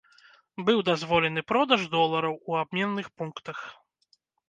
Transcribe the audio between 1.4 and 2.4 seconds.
продаж долараў